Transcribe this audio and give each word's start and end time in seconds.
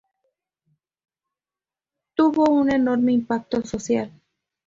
Tuvo 2.15 2.49
un 2.49 2.71
enorme 2.71 3.11
impacto 3.13 3.63
social. 3.63 4.11